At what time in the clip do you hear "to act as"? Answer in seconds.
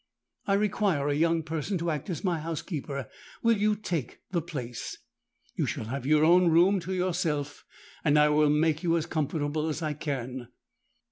1.77-2.23